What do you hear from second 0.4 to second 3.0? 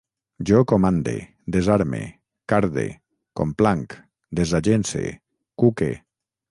Jo comande, desame, carde,